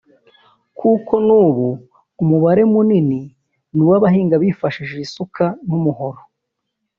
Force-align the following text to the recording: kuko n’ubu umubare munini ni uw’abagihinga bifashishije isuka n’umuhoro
kuko 0.79 1.13
n’ubu 1.27 1.67
umubare 2.21 2.63
munini 2.71 3.21
ni 3.73 3.81
uw’abagihinga 3.85 4.35
bifashishije 4.43 5.03
isuka 5.07 5.43
n’umuhoro 5.67 6.21